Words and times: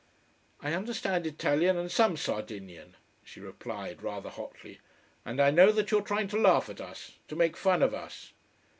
"I 0.61 0.73
understand 0.73 1.27
Italian 1.27 1.77
and 1.77 1.91
some 1.91 2.17
Sardinian," 2.17 2.95
she 3.23 3.39
replied 3.39 4.01
rather 4.01 4.29
hotly. 4.31 4.79
"And 5.23 5.39
I 5.39 5.51
know 5.51 5.71
that 5.71 5.91
you 5.91 5.99
are 5.99 6.01
trying 6.01 6.27
to 6.29 6.39
laugh 6.41 6.69
at 6.69 6.81
us 6.81 7.19
to 7.27 7.35
make 7.35 7.55
fun 7.55 7.83
of 7.83 7.93
us." 7.93 8.33